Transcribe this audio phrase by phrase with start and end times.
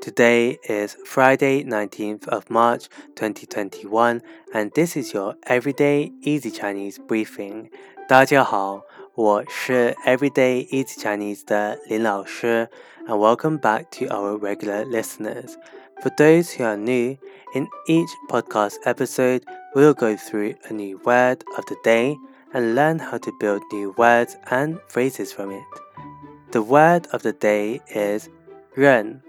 [0.00, 4.22] Today is Friday, 19th of March 2021,
[4.54, 7.70] and this is your Everyday Easy Chinese Briefing.
[8.08, 8.80] 大家好，
[9.14, 12.70] 我是 Everyday Easy Chinese 的林老师
[13.06, 15.56] ，and welcome back to our regular listeners.
[16.00, 17.18] For those who are new,
[17.54, 19.42] in each podcast episode,
[19.74, 22.16] we'll go through a new word of the day
[22.54, 25.62] and learn how to build new words and phrases from it.
[26.52, 28.30] The word of the day is
[28.74, 29.22] ren.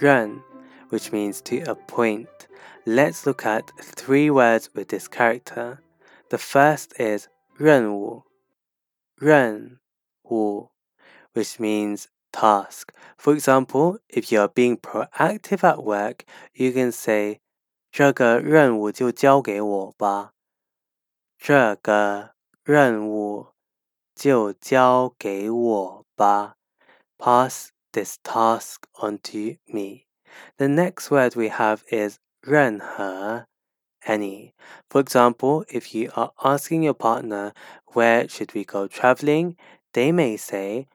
[0.00, 0.42] Ren,
[0.88, 2.48] which means to appoint.
[2.86, 5.80] Let's look at three words with this character.
[6.30, 7.28] The first is
[7.58, 8.24] 任务,
[9.20, 9.78] 任
[10.24, 10.70] 务,
[11.34, 12.92] which means task.
[13.16, 17.40] For example, if you are being proactive at work, you can say
[17.92, 20.32] 这个任务就交给我吧。
[21.38, 22.30] 这个
[22.64, 23.48] 任务
[24.14, 26.56] 就交给我吧。
[27.18, 30.07] Pass this task onto me.
[30.57, 33.45] The next word we have is 任何
[34.05, 34.53] any.
[34.89, 37.53] For example, if you are asking your partner
[37.93, 39.55] where should we go traveling,
[39.93, 40.87] they may say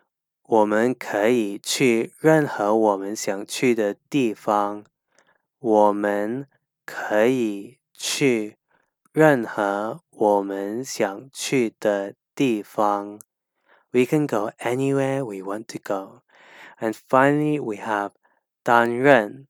[0.44, 4.84] 我们可以去任何我们想去的地方。
[5.58, 6.46] 我们
[6.84, 8.56] 可以去
[9.12, 13.20] 任何我们想去的地方。
[13.92, 16.22] We can go anywhere we want to go.
[16.80, 18.12] And finally, we have
[18.64, 19.48] 担任,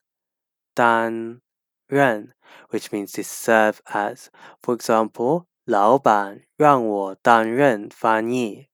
[0.74, 1.40] 担
[1.88, 2.32] 任,
[2.70, 4.30] which means to serve as.
[4.62, 8.68] For example, 老板让我担任翻译。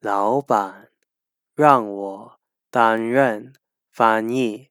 [0.00, 0.90] 老板
[1.54, 3.54] 让我担任
[3.90, 4.70] 翻译。